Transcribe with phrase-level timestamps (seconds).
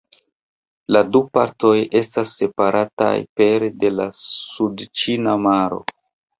[0.95, 3.13] La du partoj estas separataj
[3.43, 5.83] pere de la Sudĉina Maro.